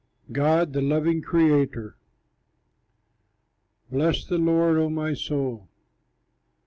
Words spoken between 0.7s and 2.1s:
THE LOVING CREATOR